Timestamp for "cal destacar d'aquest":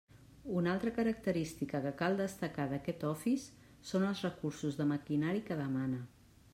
1.99-3.07